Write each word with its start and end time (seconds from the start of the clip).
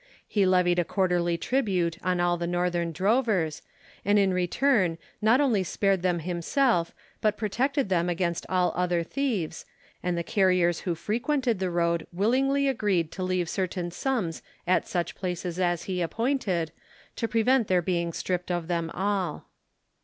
He 0.27 0.47
levied 0.47 0.79
a 0.79 0.83
quarterly 0.83 1.37
tribute 1.37 1.99
on 2.03 2.19
all 2.19 2.35
the 2.35 2.47
northern 2.47 2.91
drovers, 2.91 3.61
and 4.03 4.17
in 4.17 4.33
return 4.33 4.97
not 5.21 5.39
only 5.39 5.63
spared 5.63 6.01
them 6.01 6.17
himself, 6.17 6.91
but 7.21 7.37
protected 7.37 7.87
them 7.89 8.09
against 8.09 8.47
all 8.49 8.73
other 8.75 9.03
thieves, 9.03 9.63
and 10.01 10.17
the 10.17 10.23
carriers 10.23 10.79
who 10.89 10.95
frequented 10.95 11.59
the 11.59 11.69
road 11.69 12.07
willingly 12.11 12.67
agreed 12.67 13.11
to 13.11 13.21
leave 13.21 13.47
certain 13.47 13.91
sums 13.91 14.41
at 14.65 14.87
such 14.87 15.13
places 15.13 15.59
as 15.59 15.83
he 15.83 16.01
appointed, 16.01 16.71
to 17.15 17.27
prevent 17.27 17.67
their 17.67 17.83
being 17.83 18.11
stripped 18.11 18.49
of 18.49 18.67
them 18.67 18.89
all. 18.95 19.45